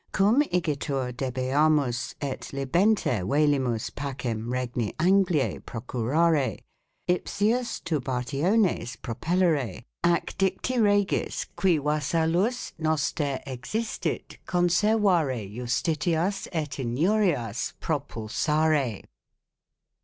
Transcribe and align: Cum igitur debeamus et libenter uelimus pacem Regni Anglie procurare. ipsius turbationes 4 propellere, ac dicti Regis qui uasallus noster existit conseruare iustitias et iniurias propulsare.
Cum 0.13 0.41
igitur 0.41 1.13
debeamus 1.13 2.15
et 2.21 2.49
libenter 2.53 3.21
uelimus 3.23 3.91
pacem 3.93 4.51
Regni 4.51 4.95
Anglie 4.99 5.59
procurare. 5.59 6.61
ipsius 7.07 7.79
turbationes 7.81 8.97
4 9.03 9.03
propellere, 9.13 9.83
ac 10.03 10.33
dicti 10.39 10.81
Regis 10.81 11.45
qui 11.55 11.77
uasallus 11.77 12.73
noster 12.79 13.39
existit 13.45 14.39
conseruare 14.47 15.45
iustitias 15.55 16.47
et 16.51 16.79
iniurias 16.83 17.73
propulsare. 17.79 19.03